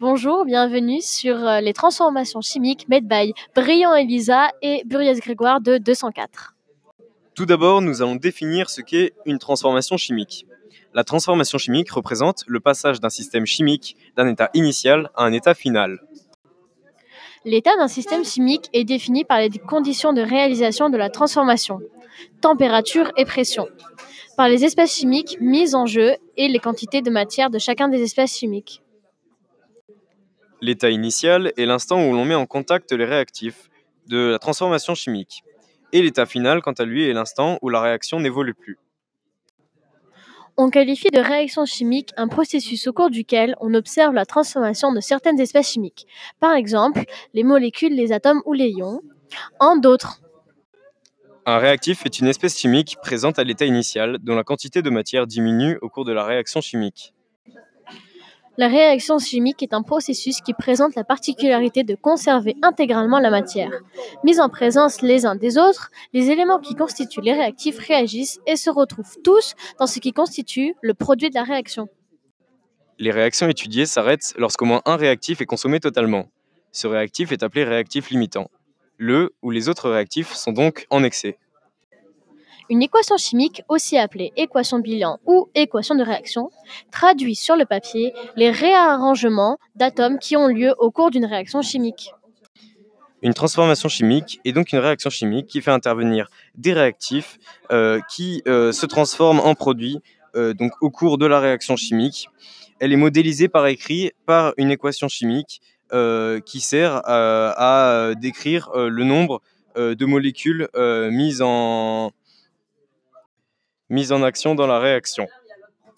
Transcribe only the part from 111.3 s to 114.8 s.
en, mise en action dans la